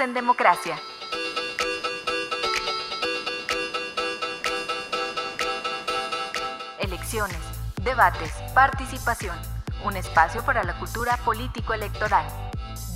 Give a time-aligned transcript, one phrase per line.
[0.00, 0.78] En Democracia.
[6.78, 7.36] Elecciones,
[7.82, 9.36] debates, participación.
[9.84, 12.24] Un espacio para la cultura político-electoral.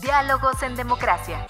[0.01, 1.45] Diálogos en Democracia.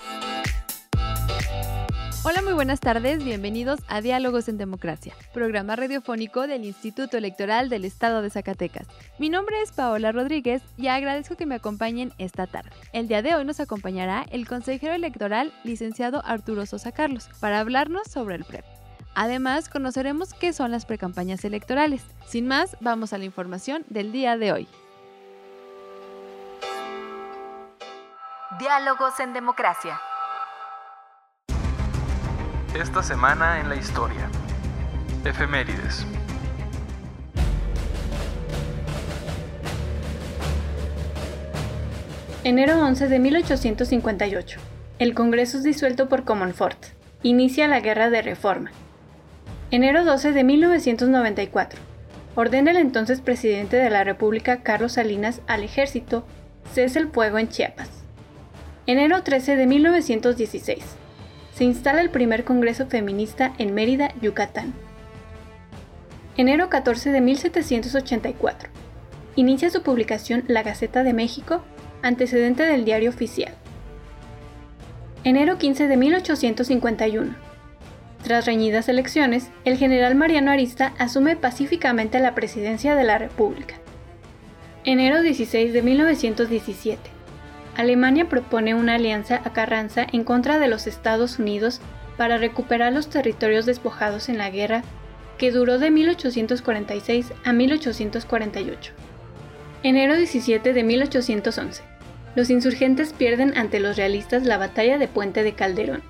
[2.24, 7.84] Hola, muy buenas tardes, bienvenidos a Diálogos en Democracia, programa radiofónico del Instituto Electoral del
[7.84, 8.86] Estado de Zacatecas.
[9.18, 12.70] Mi nombre es Paola Rodríguez y agradezco que me acompañen esta tarde.
[12.92, 18.06] El día de hoy nos acompañará el consejero electoral, licenciado Arturo Sosa Carlos, para hablarnos
[18.06, 18.64] sobre el PREP.
[19.16, 22.04] Además, conoceremos qué son las precampañas electorales.
[22.28, 24.68] Sin más, vamos a la información del día de hoy.
[28.60, 30.00] Diálogos en Democracia.
[32.74, 34.30] Esta semana en la historia.
[35.26, 36.06] Efemérides.
[42.44, 44.58] Enero 11 de 1858.
[44.98, 46.78] El Congreso es disuelto por Comonfort.
[47.22, 48.70] Inicia la Guerra de Reforma.
[49.70, 51.78] Enero 12 de 1994.
[52.36, 56.24] Ordena el entonces presidente de la República Carlos Salinas al ejército
[56.72, 57.90] cese el fuego en Chiapas.
[58.86, 61.01] Enero 13 de 1916
[61.54, 64.72] se instala el primer Congreso Feminista en Mérida, Yucatán.
[66.36, 68.70] Enero 14 de 1784.
[69.36, 71.62] Inicia su publicación La Gaceta de México,
[72.02, 73.54] antecedente del diario oficial.
[75.24, 77.34] Enero 15 de 1851.
[78.24, 83.74] Tras reñidas elecciones, el general Mariano Arista asume pacíficamente la presidencia de la República.
[84.84, 87.11] Enero 16 de 1917.
[87.76, 91.80] Alemania propone una alianza a Carranza en contra de los Estados Unidos
[92.16, 94.82] para recuperar los territorios despojados en la guerra
[95.38, 98.92] que duró de 1846 a 1848.
[99.82, 101.82] Enero 17 de 1811.
[102.34, 106.02] Los insurgentes pierden ante los realistas la batalla de Puente de Calderón.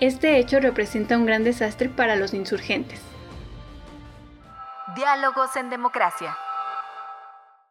[0.00, 3.00] Este hecho representa un gran desastre para los insurgentes.
[4.94, 6.36] Diálogos en Democracia.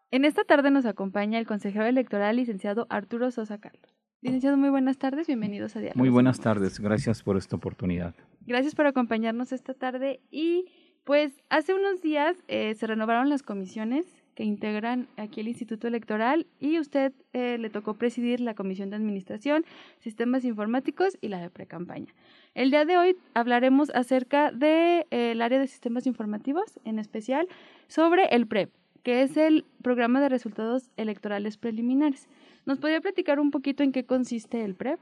[0.09, 3.93] En esta tarde nos acompaña el consejero electoral, licenciado Arturo Sosa Carlos.
[4.21, 5.99] Licenciado, muy buenas tardes, bienvenidos a Diálogos.
[5.99, 8.15] Muy buenas tardes, gracias por esta oportunidad.
[8.45, 10.71] Gracias por acompañarnos esta tarde y
[11.03, 16.47] pues hace unos días eh, se renovaron las comisiones que integran aquí el Instituto Electoral
[16.57, 19.65] y usted eh, le tocó presidir la Comisión de Administración,
[19.99, 22.13] Sistemas Informáticos y la de Precampaña.
[22.53, 27.47] El día de hoy hablaremos acerca del de, eh, área de sistemas informativos, en especial
[27.87, 28.71] sobre el PREP,
[29.07, 32.27] que es el programa de resultados electorales preliminares.
[32.65, 34.99] ¿Nos podría platicar un poquito en qué consiste el PREP?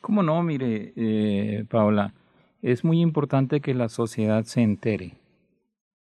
[0.00, 0.42] ¿Cómo no?
[0.42, 2.14] Mire, eh, Paula,
[2.62, 5.18] es muy importante que la sociedad se entere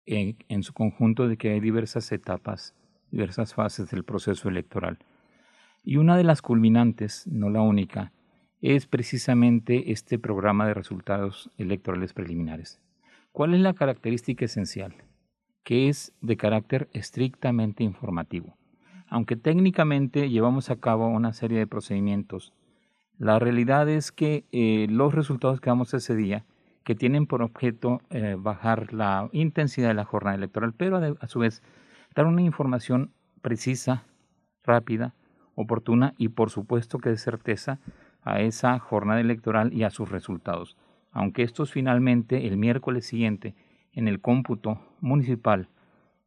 [0.07, 2.77] en, en su conjunto de que hay diversas etapas,
[3.11, 4.99] diversas fases del proceso electoral.
[5.83, 8.13] Y una de las culminantes, no la única,
[8.61, 12.81] es precisamente este programa de resultados electorales preliminares.
[13.33, 14.95] ¿Cuál es la característica esencial?
[15.65, 18.57] Que es de carácter estrictamente informativo.
[19.09, 22.53] Aunque técnicamente llevamos a cabo una serie de procedimientos,
[23.19, 26.45] la realidad es que eh, los resultados que damos ese día,
[26.83, 31.39] que tienen por objeto eh, bajar la intensidad de la jornada electoral, pero a, su
[31.39, 31.63] vez
[32.15, 34.05] dar una información precisa,
[34.65, 35.15] rápida,
[35.55, 37.79] oportuna y por supuesto que de certeza
[38.23, 40.77] a esa jornada electoral y a sus resultados.
[41.13, 43.55] Aunque estos finalmente el miércoles siguiente
[43.93, 45.69] en el cómputo municipal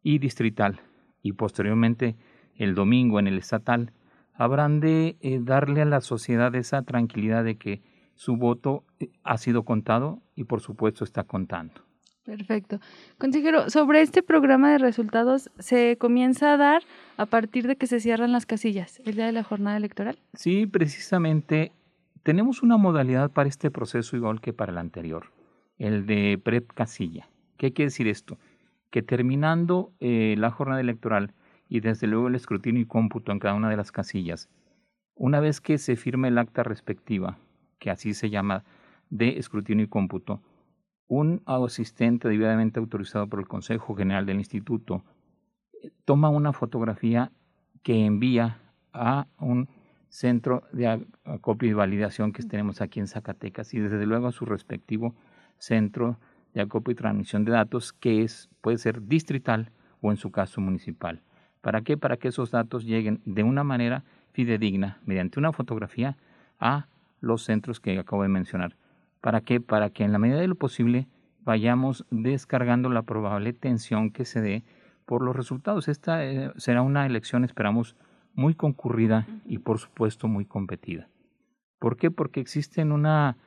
[0.04, 0.80] y distrital
[1.22, 2.16] y posteriormente
[2.56, 3.92] el domingo en el estatal,
[4.34, 7.82] habrán de eh, darle a la sociedad esa tranquilidad de que
[8.16, 11.82] su voto eh, ha sido contado y por supuesto está contando.
[12.24, 12.80] Perfecto.
[13.20, 16.82] Consejero, sobre este programa de resultados, ¿se comienza a dar
[17.18, 20.18] a partir de que se cierran las casillas el día de la jornada electoral?
[20.34, 21.72] Sí, precisamente
[22.24, 25.32] tenemos una modalidad para este proceso igual que para el anterior,
[25.78, 27.30] el de PREP casilla.
[27.58, 28.38] ¿Qué quiere decir esto?
[28.90, 31.34] Que terminando eh, la jornada electoral
[31.70, 34.50] y desde luego el escrutinio y cómputo en cada una de las casillas,
[35.16, 37.38] una vez que se firme el acta respectiva,
[37.80, 38.64] que así se llama
[39.10, 40.42] de escrutinio y cómputo,
[41.08, 45.04] un asistente debidamente autorizado por el Consejo General del Instituto
[45.82, 47.32] eh, toma una fotografía
[47.84, 48.60] que envía
[48.92, 49.70] a un
[50.10, 54.46] centro de acopio y validación que tenemos aquí en Zacatecas y desde luego a su
[54.46, 55.14] respectivo
[55.58, 56.18] centro
[56.56, 59.70] de acopio y transmisión de datos que es, puede ser distrital
[60.02, 61.22] o en su caso municipal.
[61.62, 61.98] ¿Para qué?
[61.98, 66.18] Para que esos datos lleguen de una manera fidedigna, mediante una fotografía,
[66.60, 66.88] a
[67.20, 68.76] los centros que acabo de mencionar.
[69.20, 69.60] ¿Para qué?
[69.60, 71.08] Para que en la medida de lo posible
[71.44, 74.64] vayamos descargando la probable tensión que se dé
[75.06, 75.88] por los resultados.
[75.88, 77.96] Esta eh, será una elección, esperamos,
[78.34, 81.08] muy concurrida y por supuesto muy competida.
[81.80, 82.12] ¿Por qué?
[82.12, 83.38] Porque existen una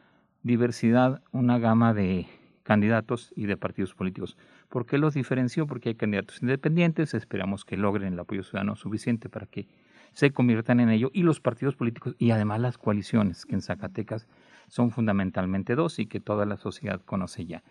[0.42, 2.26] diversidad, una gama de
[2.68, 4.36] candidatos y de partidos políticos.
[4.68, 5.66] ¿Por qué los diferenció?
[5.66, 9.66] Porque hay candidatos independientes, esperamos que logren el apoyo ciudadano suficiente para que
[10.12, 14.28] se conviertan en ello, y los partidos políticos y además las coaliciones, que en Zacatecas
[14.66, 17.62] son fundamentalmente dos y que toda la sociedad conoce ya.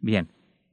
[0.00, 0.28] Bien,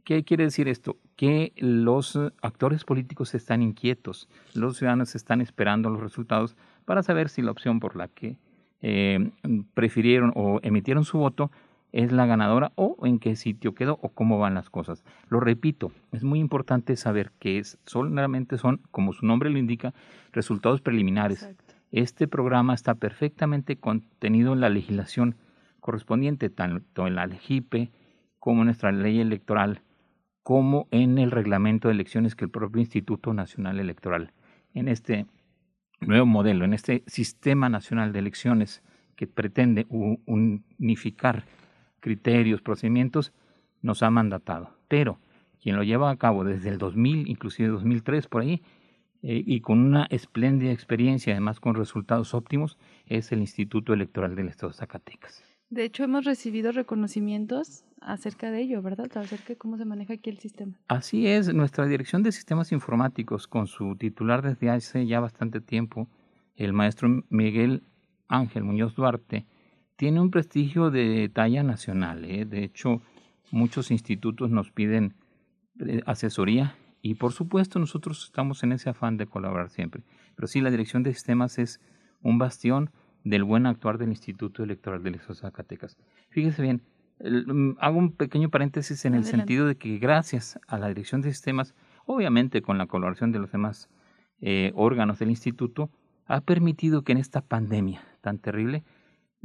[0.05, 0.97] ¿Qué quiere decir esto?
[1.17, 6.55] Que los actores políticos están inquietos, los ciudadanos están esperando los resultados
[6.85, 8.37] para saber si la opción por la que
[8.83, 9.31] eh,
[9.73, 11.49] prefirieron o emitieron su voto
[11.91, 15.03] es la ganadora o en qué sitio quedó o cómo van las cosas.
[15.29, 19.93] Lo repito, es muy importante saber que es, solamente son, como su nombre lo indica,
[20.31, 21.49] resultados preliminares.
[21.91, 25.35] Este programa está perfectamente contenido en la legislación
[25.79, 27.91] correspondiente, tanto en la LEGIPE
[28.39, 29.81] como en nuestra ley electoral
[30.45, 34.31] como en el reglamento de elecciones que el propio Instituto Nacional Electoral,
[34.75, 35.25] en este
[36.01, 38.83] nuevo modelo, en este sistema nacional de elecciones
[39.15, 41.45] que pretende unificar
[42.05, 43.33] criterios, procedimientos,
[43.81, 44.69] nos ha mandatado.
[44.87, 45.17] Pero
[45.59, 48.61] quien lo lleva a cabo desde el 2000, inclusive 2003 por ahí,
[49.23, 54.49] eh, y con una espléndida experiencia, además con resultados óptimos, es el Instituto Electoral del
[54.49, 55.43] Estado de Zacatecas.
[55.71, 59.09] De hecho, hemos recibido reconocimientos acerca de ello, ¿verdad?
[59.17, 60.73] Acerca de cómo se maneja aquí el sistema.
[60.87, 66.07] Así es, nuestra Dirección de Sistemas Informáticos, con su titular desde hace ya bastante tiempo,
[66.55, 67.81] el maestro Miguel
[68.27, 69.47] Ángel Muñoz Duarte,
[69.95, 72.25] tiene un prestigio de talla nacional.
[72.25, 72.45] ¿eh?
[72.45, 73.01] De hecho,
[73.51, 75.13] muchos institutos nos piden
[75.79, 80.03] eh, asesoría y por supuesto nosotros estamos en ese afán de colaborar siempre.
[80.35, 81.79] Pero sí, la Dirección de Sistemas es
[82.21, 82.89] un bastión
[83.23, 85.97] del buen actuar del Instituto Electoral de las Zacatecas.
[86.29, 86.81] Fíjese bien,
[87.19, 91.31] mm, hago un pequeño paréntesis en el sentido de que gracias a la Dirección de
[91.31, 91.73] Sistemas,
[92.05, 93.89] obviamente con la colaboración de los demás
[94.41, 95.89] eh, órganos del instituto,
[96.27, 98.83] ha permitido que en esta pandemia tan terrible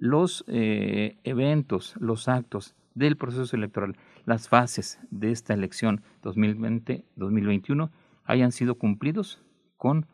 [0.01, 7.91] los eh, eventos, los actos del proceso electoral, las fases de esta elección 2020-2021
[8.25, 9.43] hayan sido cumplidos
[9.77, 10.07] con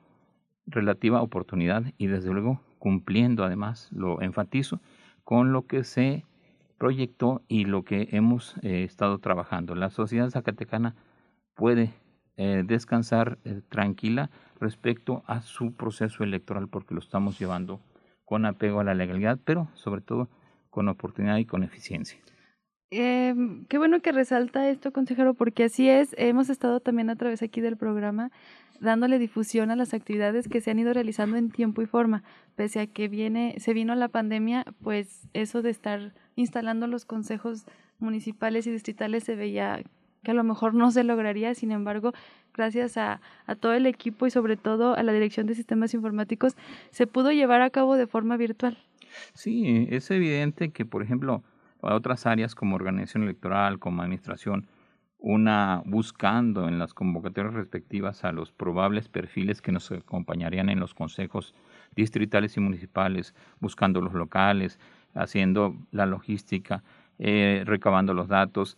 [0.67, 4.81] relativa oportunidad y desde luego cumpliendo además, lo enfatizo,
[5.23, 6.25] con lo que se
[6.79, 9.77] proyectó y lo que hemos eh, estado trabajando.
[9.77, 10.97] La sociedad zacatecana
[11.55, 11.95] puede
[12.37, 14.31] eh, descansar tranquila
[14.61, 17.79] respecto a su proceso electoral porque lo estamos llevando
[18.27, 20.29] con apego a la legalidad, pero sobre todo
[20.69, 22.19] con oportunidad y con eficiencia.
[22.91, 26.15] Em, qué bueno que resalta esto, consejero, porque así es.
[26.19, 28.31] Hemos estado también a través aquí del programa
[28.81, 32.23] dándole difusión a las actividades que se han ido realizando en tiempo y forma.
[32.57, 37.65] Pese a que viene, se vino la pandemia, pues eso de estar instalando los consejos
[37.99, 39.83] municipales y distritales se veía
[40.23, 42.13] que a lo mejor no se lograría, sin embargo,
[42.57, 46.57] gracias a, a todo el equipo y sobre todo a la Dirección de Sistemas Informáticos,
[46.91, 48.79] se pudo llevar a cabo de forma virtual.
[49.35, 51.43] Sí, es evidente que, por ejemplo,
[51.83, 54.67] a otras áreas como organización electoral, como administración,
[55.19, 60.95] una buscando en las convocatorias respectivas a los probables perfiles que nos acompañarían en los
[60.95, 61.55] consejos
[61.95, 64.79] distritales y municipales, buscando los locales,
[65.15, 66.83] haciendo la logística,
[67.19, 68.77] eh, recabando los datos.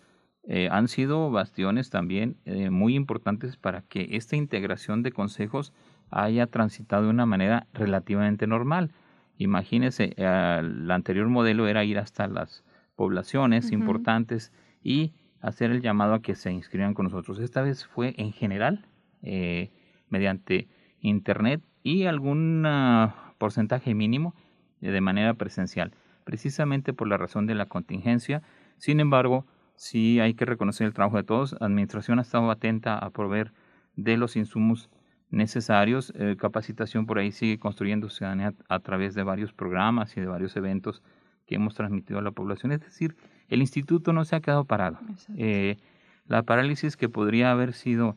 [0.50, 5.74] Eh, han sido bastiones también eh, muy importantes para que esta integración de consejos
[6.10, 8.92] haya transitado de una manera relativamente normal.
[9.36, 12.64] Imagínese, el anterior modelo era ir hasta las
[12.96, 14.50] poblaciones importantes
[14.82, 15.12] y
[15.42, 17.38] hacer el llamado a que se inscriban con nosotros.
[17.40, 18.86] Esta vez fue en general,
[19.22, 19.70] eh,
[20.08, 20.66] mediante
[21.00, 24.34] Internet y algún ah, porcentaje mínimo
[24.80, 25.92] de manera presencial,
[26.24, 28.42] precisamente por la razón de la contingencia.
[28.78, 29.46] Sin embargo,
[29.78, 31.56] sí hay que reconocer el trabajo de todos.
[31.58, 33.52] La Administración ha estado atenta a proveer
[33.96, 34.90] de los insumos
[35.30, 36.12] necesarios.
[36.16, 40.54] Eh, capacitación por ahí sigue construyendo ciudadanía a través de varios programas y de varios
[40.56, 41.02] eventos
[41.46, 42.72] que hemos transmitido a la población.
[42.72, 43.16] Es decir,
[43.48, 44.98] el instituto no se ha quedado parado.
[45.36, 45.78] Eh,
[46.26, 48.16] la parálisis que podría haber sido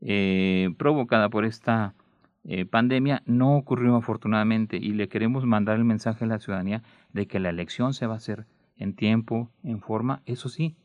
[0.00, 1.94] eh, provocada por esta
[2.44, 6.82] eh, pandemia no ocurrió afortunadamente y le queremos mandar el mensaje a la ciudadanía
[7.12, 8.46] de que la elección se va a hacer
[8.76, 10.76] en tiempo, en forma, eso sí,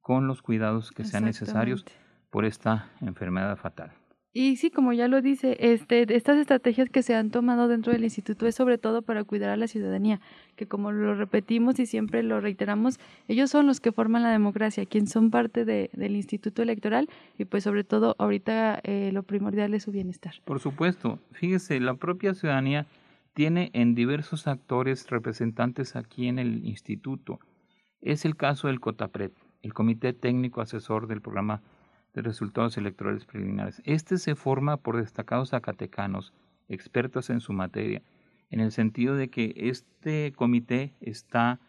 [0.00, 1.84] con los cuidados que sean necesarios
[2.30, 3.92] por esta enfermedad fatal.
[4.32, 8.04] Y sí, como ya lo dice, este, estas estrategias que se han tomado dentro del
[8.04, 10.20] instituto es sobre todo para cuidar a la ciudadanía,
[10.54, 14.86] que como lo repetimos y siempre lo reiteramos, ellos son los que forman la democracia,
[14.86, 19.74] quienes son parte de, del instituto electoral y pues sobre todo ahorita eh, lo primordial
[19.74, 20.34] es su bienestar.
[20.44, 22.86] Por supuesto, fíjese, la propia ciudadanía
[23.34, 27.40] tiene en diversos actores representantes aquí en el instituto.
[28.00, 31.62] Es el caso del COTAPRED, el Comité Técnico Asesor del Programa
[32.14, 33.80] de resultados electorales preliminares.
[33.84, 36.32] Este se forma por destacados zacatecanos,
[36.68, 38.02] expertos en su materia,
[38.50, 41.60] en el sentido de que este comité está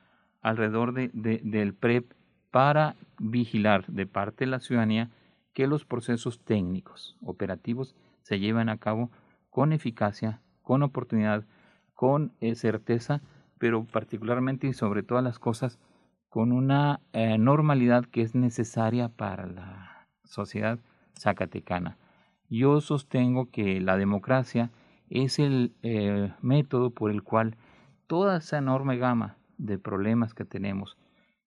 [0.42, 2.12] alrededor de, del PREP
[2.50, 5.10] para vigilar de parte de la ciudadanía
[5.54, 9.12] que los procesos técnicos, operativos, se llevan a cabo
[9.50, 11.46] con eficacia, con oportunidad,
[11.94, 13.22] con eh, certeza,
[13.58, 15.78] pero particularmente y sobre todas las cosas,
[16.32, 20.80] con una eh, normalidad que es necesaria para la sociedad
[21.20, 21.98] zacatecana.
[22.50, 24.72] Yo sostengo que la democracia
[25.10, 27.58] es el eh, método por el cual
[28.08, 30.98] toda esa enorme gama de problemas que tenemos,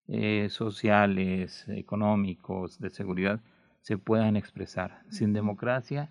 [0.07, 3.41] eh, sociales, económicos, de seguridad,
[3.81, 5.01] se puedan expresar.
[5.09, 6.11] Sin democracia,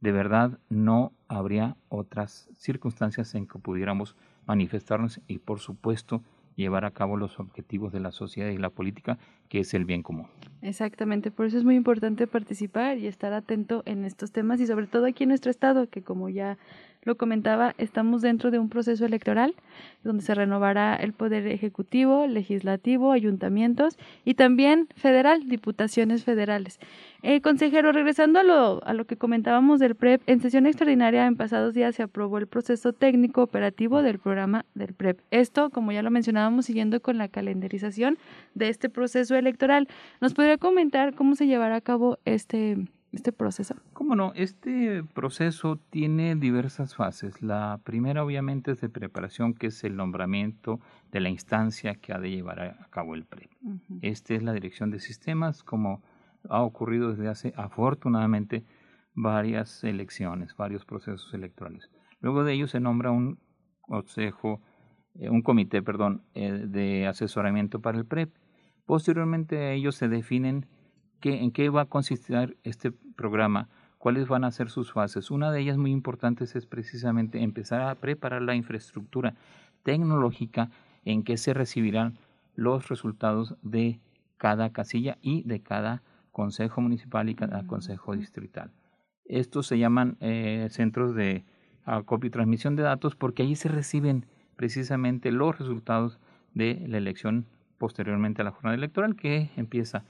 [0.00, 4.16] de verdad, no habría otras circunstancias en que pudiéramos
[4.46, 6.22] manifestarnos y, por supuesto,
[6.56, 9.18] llevar a cabo los objetivos de la sociedad y la política,
[9.48, 10.26] que es el bien común.
[10.62, 14.86] Exactamente, por eso es muy importante participar y estar atento en estos temas y sobre
[14.86, 16.56] todo aquí en nuestro estado, que como ya
[17.04, 19.54] lo comentaba, estamos dentro de un proceso electoral
[20.02, 26.78] donde se renovará el poder ejecutivo, legislativo, ayuntamientos y también federal, diputaciones federales.
[27.22, 31.36] Eh, consejero, regresando a lo, a lo que comentábamos del PREP, en sesión extraordinaria en
[31.36, 35.20] pasados días se aprobó el proceso técnico operativo del programa del PREP.
[35.30, 38.18] Esto, como ya lo mencionábamos, siguiendo con la calendarización
[38.54, 39.88] de este proceso electoral.
[40.20, 42.76] ¿Nos podría comentar cómo se llevará a cabo este
[43.14, 43.76] este proceso?
[43.92, 44.32] ¿Cómo no?
[44.34, 47.42] Este proceso tiene diversas fases.
[47.42, 50.80] La primera obviamente es de preparación, que es el nombramiento
[51.12, 53.50] de la instancia que ha de llevar a cabo el PREP.
[54.02, 56.02] Esta es la dirección de sistemas, como
[56.48, 58.64] ha ocurrido desde hace afortunadamente
[59.14, 61.90] varias elecciones, varios procesos electorales.
[62.20, 63.38] Luego de ello se nombra un
[63.80, 64.60] consejo,
[65.14, 68.34] eh, un comité, perdón, eh, de asesoramiento para el PREP.
[68.86, 70.66] Posteriormente a ello se definen
[71.32, 73.68] ¿En qué va a consistir este programa?
[73.98, 75.30] ¿Cuáles van a ser sus fases?
[75.30, 79.34] Una de ellas muy importante es precisamente empezar a preparar la infraestructura
[79.82, 80.70] tecnológica
[81.04, 82.18] en que se recibirán
[82.54, 84.00] los resultados de
[84.36, 86.02] cada casilla y de cada
[86.32, 88.70] consejo municipal y cada consejo distrital.
[89.24, 91.44] Estos se llaman eh, centros de
[91.84, 94.26] acopio y transmisión de datos porque allí se reciben
[94.56, 96.18] precisamente los resultados
[96.52, 97.46] de la elección
[97.78, 100.04] posteriormente a la jornada electoral que empieza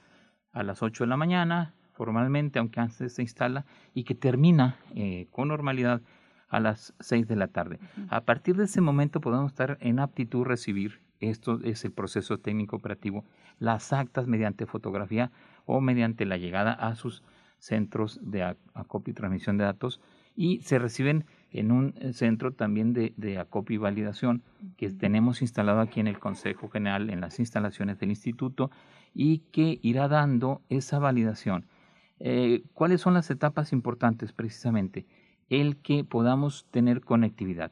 [0.54, 5.26] a las 8 de la mañana, formalmente, aunque antes se instala, y que termina eh,
[5.30, 6.00] con normalidad
[6.48, 7.78] a las 6 de la tarde.
[8.08, 12.76] A partir de ese momento podemos estar en aptitud recibir, esto es el proceso técnico
[12.76, 13.24] operativo,
[13.58, 15.30] las actas mediante fotografía
[15.66, 17.22] o mediante la llegada a sus
[17.58, 18.42] centros de
[18.74, 20.00] acopio y transmisión de datos
[20.36, 24.42] y se reciben en un eh, centro también de, de acopio y validación
[24.76, 28.70] que tenemos instalado aquí en el Consejo General, en las instalaciones del instituto,
[29.14, 31.66] y que irá dando esa validación.
[32.18, 35.06] Eh, ¿Cuáles son las etapas importantes precisamente?
[35.48, 37.70] El que podamos tener conectividad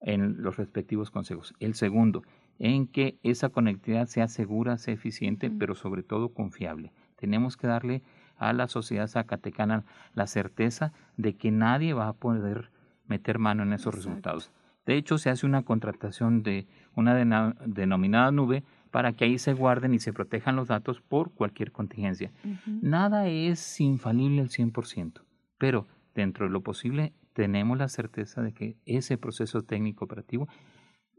[0.00, 1.54] en los respectivos consejos.
[1.60, 2.22] El segundo,
[2.58, 6.92] en que esa conectividad sea segura, sea eficiente, pero sobre todo confiable.
[7.16, 8.02] Tenemos que darle
[8.36, 9.84] a la sociedad zacatecana
[10.14, 12.70] la certeza de que nadie va a poder
[13.08, 14.50] meter mano en esos resultados.
[14.86, 19.94] De hecho, se hace una contratación de una denominada nube para que ahí se guarden
[19.94, 22.30] y se protejan los datos por cualquier contingencia.
[22.66, 25.22] Nada es infalible al 100%,
[25.58, 30.48] pero dentro de lo posible tenemos la certeza de que ese proceso técnico operativo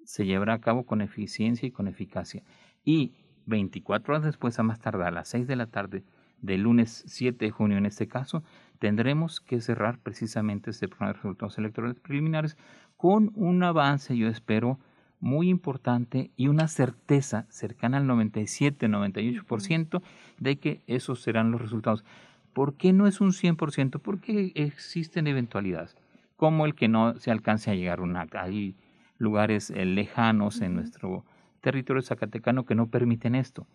[0.06, 2.42] se llevará a cabo con eficiencia y con eficacia.
[2.84, 3.14] Y
[3.46, 6.04] 24 horas después, a más tardar, a las 6 de la tarde
[6.42, 8.44] del lunes 7 de junio en este caso,
[8.80, 12.58] tendremos que cerrar precisamente este programa de resultados electorales preliminares
[12.96, 14.80] con un avance, yo espero,
[15.20, 20.02] muy importante y una certeza cercana al 97-98%
[20.40, 22.06] de que esos serán los resultados.
[22.54, 24.00] ¿Por qué no es un 100%?
[24.00, 25.96] Porque existen eventualidades,
[26.36, 28.44] como el que no se alcance a llegar a un acta.
[28.44, 28.76] Hay
[29.18, 31.26] lugares eh, lejanos en nuestro
[31.62, 33.66] territorio zacatecano que no permiten esto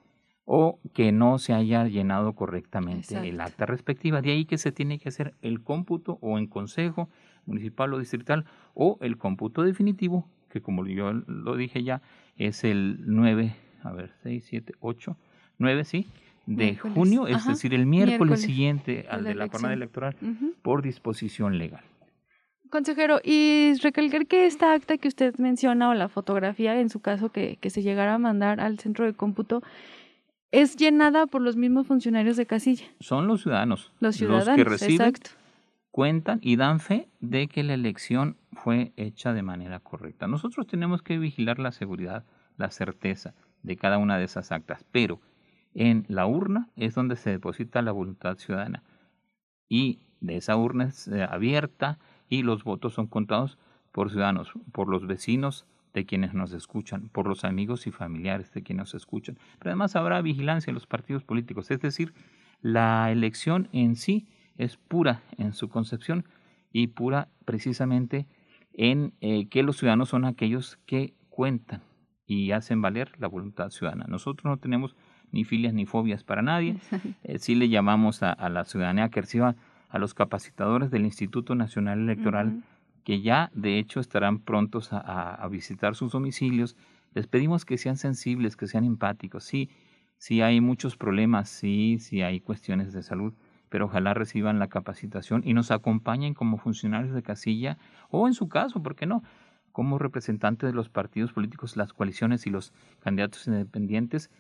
[0.45, 4.23] o que no se haya llenado correctamente el acta respectiva.
[4.23, 7.09] De ahí que se tiene que hacer el cómputo o en consejo
[7.47, 8.45] municipal o distrital
[8.75, 12.03] o el cómputo definitivo que como yo lo dije ya,
[12.37, 15.17] es el 9, a ver, 6, 7, 8,
[15.59, 16.07] 9, sí,
[16.47, 20.15] de junio, es decir, el miércoles, siguiente al de la jornada electoral,
[20.61, 21.83] por disposición legal.
[22.69, 27.31] Consejero, y recalcar que esta acta que usted menciona o la fotografía, en su caso
[27.31, 29.63] que, que se llegara a mandar al centro de cómputo,
[30.53, 32.85] es llenada por los mismos funcionarios de casilla.
[33.01, 33.91] Son los ciudadanos.
[34.01, 35.15] Los ciudadanos, que reciben,
[35.91, 40.29] cuentan y dan fe de que la elección fue hecha de manera correcta.
[40.29, 42.25] Nosotros tenemos que vigilar la seguridad,
[42.59, 45.21] la certeza de cada una de esas actas, pero
[45.75, 48.83] en la urna es donde se deposita la voluntad ciudadana
[49.69, 53.59] y de esa urna es eh, abierta y los votos son contados
[53.91, 58.63] por ciudadanos, por los vecinos de quienes nos escuchan, por los amigos y familiares de
[58.63, 59.39] quienes nos escuchan.
[59.59, 62.15] Pero además habrá vigilancia en los partidos políticos, es decir,
[62.61, 66.25] la elección en sí es pura en su concepción
[66.73, 68.27] y pura precisamente
[68.73, 71.83] en eh, que los ciudadanos son aquellos que cuentan
[72.27, 74.07] y hacen valer la voluntad ciudadana.
[74.09, 74.97] Nosotros no tenemos
[75.33, 76.77] ni filias ni fobias para nadie.
[77.25, 79.57] Eh, sí le llamamos a, la ciudadanía que reciba
[79.89, 82.63] a los capacitadores del Instituto Nacional Electoral,
[83.05, 86.77] que ya de hecho estarán prontos a, visitar sus domicilios.
[87.15, 89.45] Les pedimos que sean sensibles, que sean empáticos.
[89.45, 89.71] Sí,
[90.17, 93.35] sí hay muchos problemas, sí, sí hay cuestiones de salud,
[93.69, 97.79] pero ojalá reciban la capacitación y nos acompañen como funcionarios de casilla
[98.11, 99.23] o en su caso, ¿por qué no?
[99.73, 104.31] Como representantes de los partidos políticos, las coaliciones y los candidatos independientes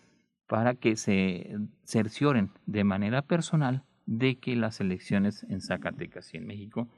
[0.46, 6.46] para que se cercioren de manera personal de que las elecciones en Zacatecas y en
[6.46, 6.88] México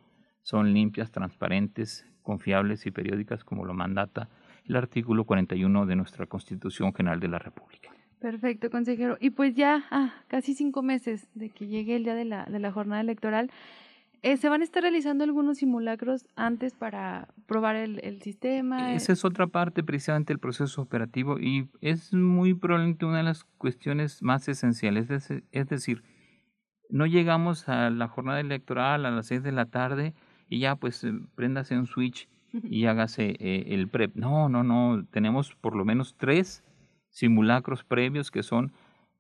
[0.45, 4.29] son limpias, transparentes, confiables y periódicas como lo mandata
[4.67, 7.91] el artículo 41 de nuestra Constitución General de la República.
[8.21, 9.19] Perfecto, consejero.
[9.21, 12.61] Y pues ya ah, casi cinco meses de que llegue el día de la, de
[12.61, 13.51] la jornada electoral,
[14.25, 18.95] eh, ¿Se van a estar realizando algunos simulacros antes para probar el, sistema?
[18.95, 23.45] Esa es otra parte precisamente del proceso operativo y es muy probablemente una de las
[23.59, 25.11] cuestiones más esenciales.
[25.11, 26.03] Es, decir,
[26.89, 30.15] no llegamos a la jornada electoral a las seis de la tarde
[30.49, 32.29] y ya pues eh, préndase un switch
[32.63, 34.15] y hágase eh, el PREP.
[34.15, 35.05] No, no, no.
[35.11, 36.63] Tenemos por lo menos tres
[37.11, 38.73] simulacros previos que son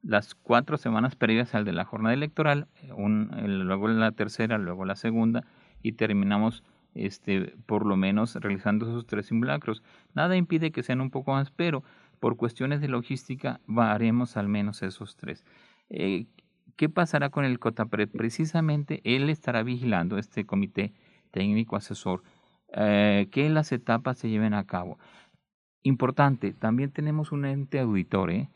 [0.03, 3.31] las cuatro semanas previas al de la jornada electoral, un,
[3.67, 5.45] luego la tercera, luego la segunda,
[5.83, 6.63] y terminamos
[6.95, 9.83] este, por lo menos realizando esos tres simulacros.
[10.15, 11.83] Nada impide que sean un poco más, pero
[12.21, 15.45] por cuestiones de logística haremos al menos esos tres.
[15.91, 16.27] Eh,
[16.77, 18.11] ¿Qué pasará con el COTAPRED?
[18.11, 20.93] Precisamente él estará vigilando, este comité
[21.35, 22.23] técnico asesor,
[22.73, 24.99] eh, que las etapas se lleven a cabo.
[25.83, 28.49] Importante, también tenemos un ente auditor, ¿eh?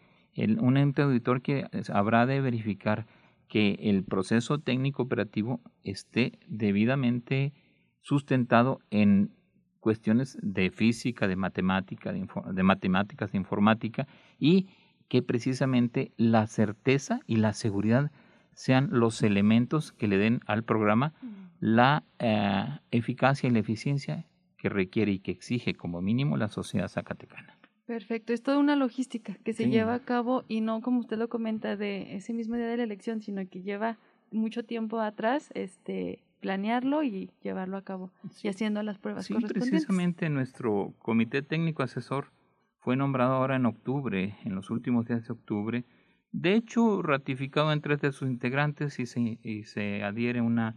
[0.60, 3.06] un ente auditor que habrá de verificar
[3.48, 7.52] que el proceso técnico operativo esté debidamente
[8.00, 9.32] sustentado en
[9.80, 14.06] cuestiones de física, de matemática, de, matemáticas, de informática
[14.38, 14.68] y
[15.08, 18.12] que precisamente la certeza y la seguridad
[18.52, 21.14] sean los elementos que le den al programa
[21.60, 26.88] la eh, eficacia y la eficiencia que requiere y que exige como mínimo la sociedad
[26.88, 27.58] zacatecana.
[27.86, 31.28] Perfecto, es toda una logística que se lleva a cabo y no como usted lo
[31.28, 33.98] comenta de ese mismo día de la elección, sino que lleva
[34.30, 40.28] mucho tiempo atrás este planearlo y llevarlo a cabo y haciendo las pruebas sí, precisamente
[40.28, 42.30] nuestro comité técnico asesor
[42.78, 45.84] fue nombrado ahora en octubre, en los últimos días de octubre,
[46.30, 50.76] de hecho ratificado en tres de sus integrantes y se, y se adhiere una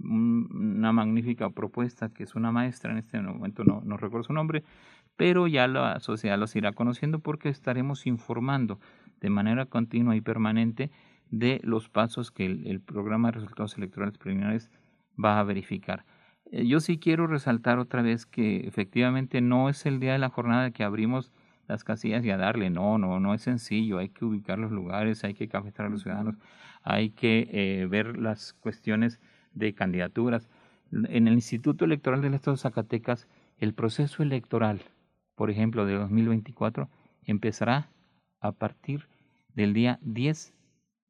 [0.00, 4.62] una magnífica propuesta que es una maestra en este momento no, no recuerdo su nombre
[5.16, 8.78] pero ya la sociedad los irá conociendo porque estaremos informando
[9.20, 10.90] de manera continua y permanente
[11.30, 14.70] de los pasos que el, programa de resultados electorales preliminares
[15.22, 16.04] va a verificar.
[16.50, 20.30] Eh, yo sí quiero resaltar otra vez que efectivamente no es el día de la
[20.30, 21.32] jornada que abrimos
[21.66, 25.22] las casillas y a darle, no, no, no es sencillo, hay que ubicar los lugares,
[25.24, 26.36] hay que capacitar a los ciudadanos,
[26.82, 29.20] hay que eh, ver las cuestiones
[29.52, 30.48] de candidaturas.
[30.92, 34.80] En el Instituto Electoral del Estado de Zacatecas, el proceso electoral
[35.38, 36.90] por ejemplo, de 2024,
[37.24, 37.92] empezará
[38.40, 39.08] a partir
[39.54, 40.52] del día 10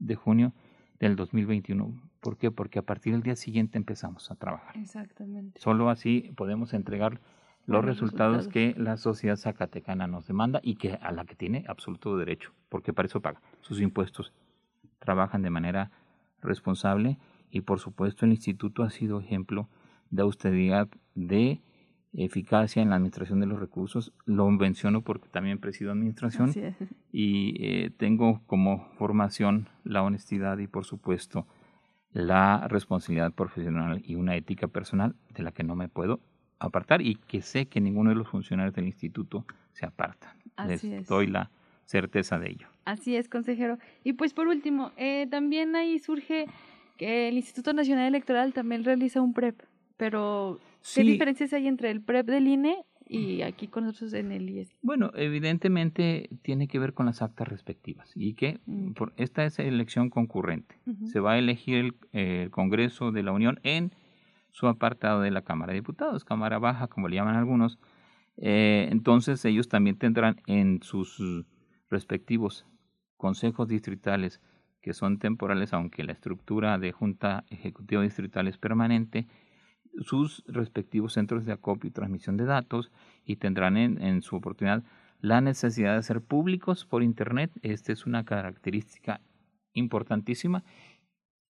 [0.00, 0.52] de junio
[1.00, 1.98] del 2021.
[2.20, 2.50] ¿Por qué?
[2.50, 4.76] Porque a partir del día siguiente empezamos a trabajar.
[4.76, 5.58] Exactamente.
[5.58, 7.22] Solo así podemos entregar
[7.64, 12.14] los, resultados, que la sociedad zacatecana nos demanda y que a la que tiene absoluto
[12.18, 14.34] derecho, porque para eso paga sus impuestos.
[14.98, 15.90] Trabajan de manera
[16.42, 17.16] responsable
[17.50, 19.68] y por supuesto el instituto ha sido ejemplo
[20.10, 21.60] de austeridad, de
[22.14, 24.12] eficacia en la administración de los recursos.
[24.24, 26.52] Lo menciono porque también presido administración
[27.12, 31.46] y eh, tengo como formación la honestidad y por supuesto
[32.12, 36.20] la responsabilidad profesional y una ética personal de la que no me puedo
[36.58, 40.34] apartar y que sé que ninguno de los funcionarios del instituto se aparta.
[40.66, 41.50] Les doy la
[41.84, 42.68] certeza de ello.
[42.84, 43.78] Así es, consejero.
[44.02, 46.46] Y pues por último, eh, también ahí surge
[46.98, 49.62] que el Instituto Nacional Electoral también realiza un PREP,
[49.96, 50.60] pero
[50.94, 54.76] ¿qué diferencias hay entre el PREP del INE y aquí con nosotros en el IES?
[54.82, 58.92] Bueno, evidentemente tiene que ver con las actas respectivas y que mm.
[58.92, 60.78] por, esta es elección concurrente.
[61.06, 63.92] Se va a elegir el, Congreso de la Unión en
[64.50, 67.78] su apartado de la Cámara de Diputados, Cámara Baja, como le llaman algunos.
[68.36, 71.22] Eh, entonces ellos también tendrán en sus
[71.90, 72.66] respectivos
[73.16, 74.40] consejos distritales
[74.80, 79.26] que son temporales, aunque la estructura de Junta Ejecutiva Distrital es permanente,
[80.00, 82.92] sus respectivos centros de acopio y transmisión de datos
[83.24, 84.84] y tendrán en, su oportunidad
[85.20, 87.50] la necesidad de ser públicos por Internet.
[87.62, 89.20] Esta es una característica
[89.72, 90.62] importantísima.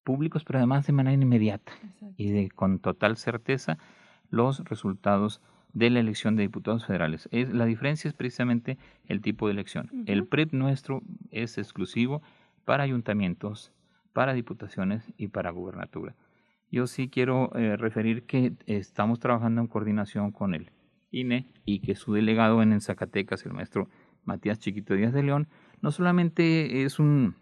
[0.04, 1.72] Públicos, pero además de manera inmediata
[2.16, 3.76] y de, con total certeza
[4.30, 5.42] los resultados
[5.74, 7.28] de la elección de diputados federales.
[7.30, 9.90] Es, la diferencia es precisamente el tipo de elección.
[10.06, 12.22] El PREP nuestro es exclusivo
[12.68, 13.72] para ayuntamientos,
[14.12, 16.14] para diputaciones y para gubernatura.
[16.70, 20.70] Yo sí quiero eh, referir que estamos trabajando en coordinación con el
[21.10, 23.88] INE y que su delegado en Zacatecas, el maestro
[24.24, 25.48] Matías Chiquito Díaz de León,
[25.80, 27.36] no solamente es un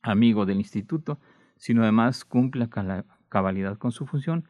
[0.00, 1.20] amigo del instituto,
[1.58, 4.48] sino además cumple la cabalidad con su función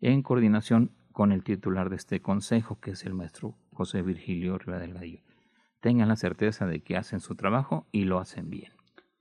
[0.00, 4.80] en coordinación con el titular de este consejo, que es el maestro José Virgilio Riva
[4.80, 5.22] Delgadillo.
[5.78, 8.73] Tengan la certeza de que hacen su trabajo y lo hacen bien.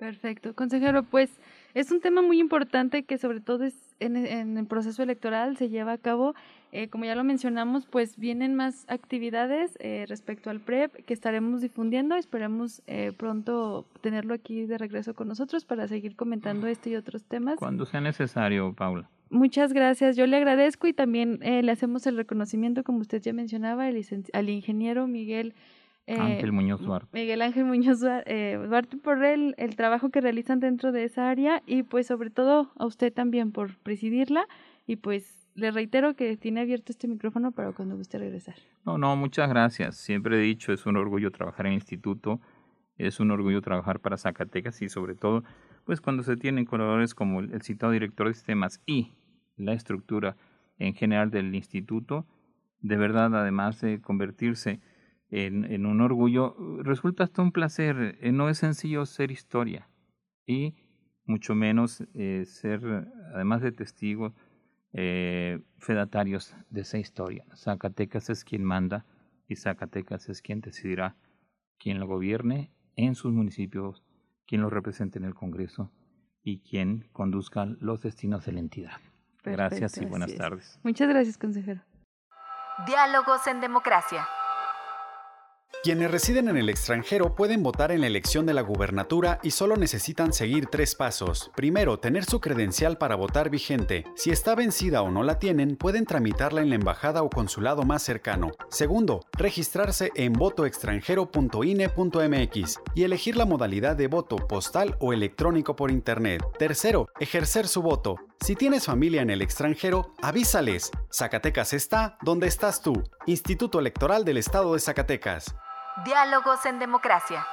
[0.04, 0.54] Perfecto.
[0.54, 1.40] Consejero, pues
[1.74, 4.18] es un tema muy importante que sobre todo es en,
[4.58, 6.36] el proceso electoral se lleva a cabo.
[6.74, 11.62] Eh, como ya lo mencionamos, pues vienen más actividades eh, respecto al PREP que estaremos
[11.62, 12.18] difundiendo.
[12.18, 17.24] Esperemos eh, pronto tenerlo aquí de regreso con nosotros para seguir comentando este y otros
[17.24, 17.56] temas.
[17.56, 19.10] Cuando sea necesario, Paula.
[19.30, 23.86] Muchas gracias, yo le agradezco y también le hacemos el reconocimiento, como usted ya mencionaba,
[23.86, 25.56] al ingeniero Miguel
[26.08, 27.18] eh, Ángel Muñoz Duarte.
[27.18, 31.64] Miguel Ángel Muñoz eh, Duarte por el, el trabajo que realizan dentro de esa área
[31.66, 34.48] y pues sobre todo a usted también por presidirla
[34.86, 38.56] y pues le reitero que tiene abierto este micrófono para cuando guste regresar.
[38.86, 39.98] No, no, muchas gracias.
[39.98, 42.42] Siempre he dicho, es un orgullo trabajar en el instituto,
[42.98, 45.44] es un orgullo trabajar para Zacatecas y sobre todo,
[45.86, 49.14] pues cuando se tienen colaboradores como el citado director de sistemas y
[49.58, 50.36] la estructura
[50.80, 52.26] en general del instituto,
[52.80, 54.82] de verdad, además de convertirse
[55.36, 58.20] en, un orgullo, resulta hasta un placer.
[58.22, 59.90] Eh, no es sencillo ser historia
[60.46, 60.76] y
[61.26, 64.34] mucho menos eh, ser, además de testigos,
[64.94, 67.46] eh, fedatarios de esa historia.
[67.56, 69.06] Zacatecas es quien manda
[69.48, 71.16] y Zacatecas es quien decidirá
[71.80, 74.04] quién lo gobierne en sus municipios,
[74.46, 75.92] quién lo represente en el Congreso
[76.44, 79.02] y quién conduzca los destinos de la entidad.
[79.44, 80.80] gracias y buenas tardes.
[80.84, 81.82] Muchas gracias, consejero.
[82.86, 84.28] Diálogos en democracia.
[85.82, 89.76] Quienes residen en el extranjero pueden votar en la elección de la gubernatura y solo
[89.76, 91.52] necesitan seguir tres pasos.
[91.56, 94.06] Primero, tener su credencial para votar vigente.
[94.16, 98.02] Si está vencida o no la tienen, pueden tramitarla en la embajada o consulado más
[98.02, 98.52] cercano.
[98.70, 106.42] Segundo, registrarse en votoextranjero.ine.mx y elegir la modalidad de voto postal o electrónico por internet.
[106.58, 108.16] Tercero, ejercer su voto.
[108.40, 110.92] Si tienes familia en el extranjero, avísales.
[111.12, 113.04] Zacatecas está donde estás tú.
[113.26, 115.56] Instituto Electoral del Estado de Zacatecas.
[115.98, 117.46] Diálogos en Democracia.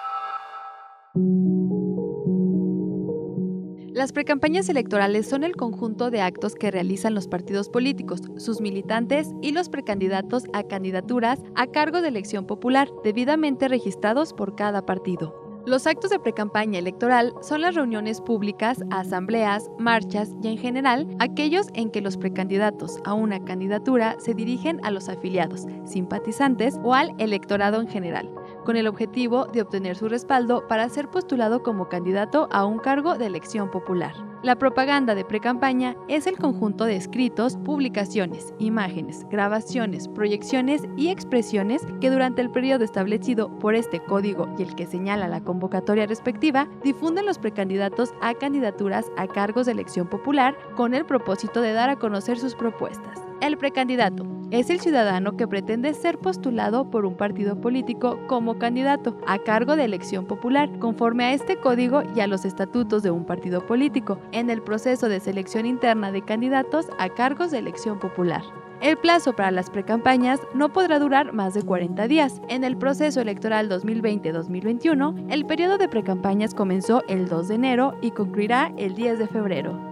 [3.93, 9.29] Las precampañas electorales son el conjunto de actos que realizan los partidos políticos, sus militantes
[9.43, 15.40] y los precandidatos a candidaturas a cargo de elección popular, debidamente registrados por cada partido.
[15.67, 21.67] Los actos de precampaña electoral son las reuniones públicas, asambleas, marchas y en general aquellos
[21.75, 27.13] en que los precandidatos a una candidatura se dirigen a los afiliados, simpatizantes o al
[27.19, 28.31] electorado en general,
[28.65, 33.17] con el objetivo de obtener su respaldo para ser postulado como candidato a un cargo
[33.17, 34.15] de elección popular.
[34.43, 41.83] La propaganda de precampaña es el conjunto de escritos, publicaciones, imágenes, grabaciones, proyecciones y expresiones
[42.01, 46.69] que durante el periodo establecido por este código y el que señala la convocatoria respectiva
[46.83, 51.91] difunden los precandidatos a candidaturas a cargos de elección popular con el propósito de dar
[51.91, 53.30] a conocer sus propuestas.
[53.41, 59.17] El precandidato es el ciudadano que pretende ser postulado por un partido político como candidato
[59.27, 63.25] a cargo de elección popular, conforme a este código y a los estatutos de un
[63.25, 68.43] partido político, en el proceso de selección interna de candidatos a cargos de elección popular.
[68.83, 72.43] El plazo para las precampañas no podrá durar más de 40 días.
[72.49, 78.11] En el proceso electoral 2020-2021, el periodo de precampañas comenzó el 2 de enero y
[78.11, 79.90] concluirá el 10 de febrero.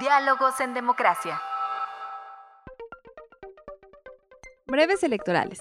[0.00, 1.38] Diálogos en Democracia.
[4.66, 5.60] Breves electorales.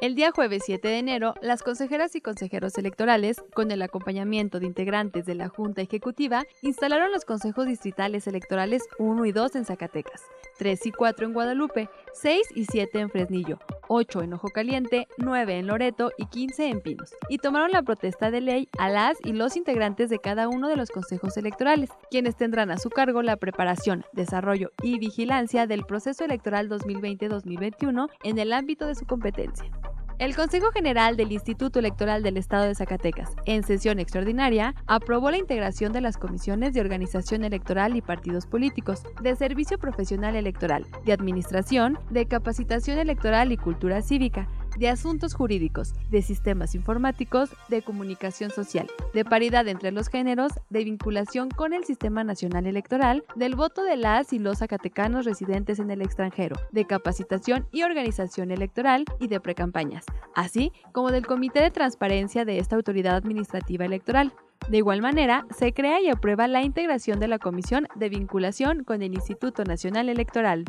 [0.00, 4.66] El día jueves 7 de enero, las consejeras y consejeros electorales, con el acompañamiento de
[4.66, 10.22] integrantes de la Junta Ejecutiva, instalaron los consejos distritales electorales 1 y 2 en Zacatecas,
[10.58, 15.58] 3 y 4 en Guadalupe, 6 y 7 en Fresnillo, 8 en Ojo Caliente, 9
[15.58, 19.32] en Loreto y 15 en Pinos, y tomaron la protesta de ley a las y
[19.32, 23.36] los integrantes de cada uno de los consejos electorales, quienes tendrán a su cargo la
[23.36, 29.70] preparación, desarrollo y vigilancia del proceso electoral 2020-2021 en el ámbito de su competencia.
[30.22, 35.36] El Consejo General del Instituto Electoral del Estado de Zacatecas, en sesión extraordinaria, aprobó la
[35.36, 41.12] integración de las comisiones de organización electoral y partidos políticos, de servicio profesional electoral, de
[41.12, 48.50] administración, de capacitación electoral y cultura cívica, de asuntos jurídicos, de sistemas informáticos, de comunicación
[48.50, 53.82] social, de paridad entre los géneros, de vinculación con el Sistema Nacional Electoral, del voto
[53.84, 59.28] de las y los zacatecanos residentes en el extranjero, de capacitación y organización electoral y
[59.28, 60.04] de precampañas,
[60.34, 64.32] así como del Comité de Transparencia de esta autoridad administrativa electoral.
[64.68, 69.02] De igual manera, se crea y aprueba la integración de la Comisión de Vinculación con
[69.02, 70.64] el Instituto Nacional Electoral.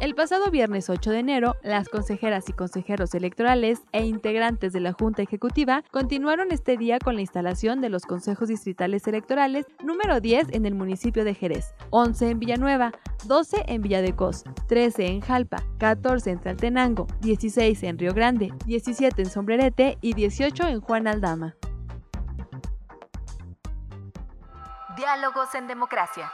[0.00, 4.94] El pasado viernes 8 de enero, las consejeras y consejeros electorales e integrantes de la
[4.94, 10.52] Junta Ejecutiva continuaron este día con la instalación de los consejos distritales electorales número 10
[10.52, 12.92] en el municipio de Jerez, 11 en Villanueva,
[13.26, 18.54] 12 en Villa de Cos, 13 en Jalpa, 14 en Tlaltenango, 16 en Río Grande,
[18.64, 21.56] 17 en Sombrerete y 18 en Juan Aldama.
[24.96, 26.32] Diálogos en democracia.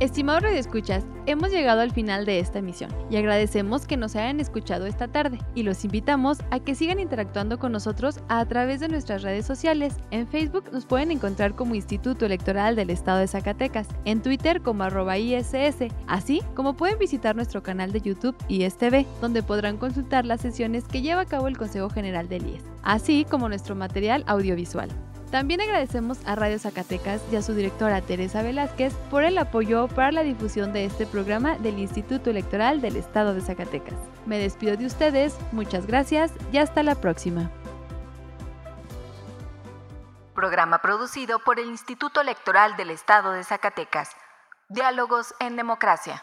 [0.00, 4.86] Estimados radioescuchas, hemos llegado al final de esta emisión y agradecemos que nos hayan escuchado
[4.86, 9.22] esta tarde y los invitamos a que sigan interactuando con nosotros a través de nuestras
[9.22, 9.96] redes sociales.
[10.12, 14.84] En Facebook nos pueden encontrar como Instituto Electoral del Estado de Zacatecas, en Twitter como
[14.84, 20.42] arroba ISS, así como pueden visitar nuestro canal de YouTube ISTV, donde podrán consultar las
[20.42, 24.90] sesiones que lleva a cabo el Consejo General del IES, así como nuestro material audiovisual.
[25.30, 30.10] También agradecemos a Radio Zacatecas y a su directora Teresa Velázquez por el apoyo para
[30.10, 33.98] la difusión de este programa del Instituto Electoral del Estado de Zacatecas.
[34.24, 37.50] Me despido de ustedes, muchas gracias y hasta la próxima.
[40.34, 44.10] Programa producido por el Instituto Electoral del Estado de Zacatecas.
[44.70, 46.22] Diálogos en Democracia.